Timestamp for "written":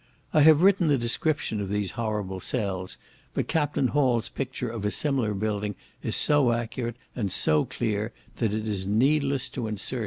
0.61-0.89